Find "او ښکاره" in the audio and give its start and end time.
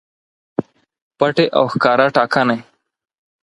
1.57-2.07